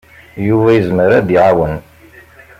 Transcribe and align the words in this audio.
Yuba 0.47 0.69
yezmer 0.75 1.09
ad 1.17 1.25
d-iɛawen. 1.27 1.75